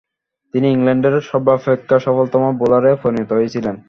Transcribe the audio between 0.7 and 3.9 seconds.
ইংল্যান্ডের সর্বাপেক্ষা সফলতম বোলারে পরিণত হয়েছিলেন।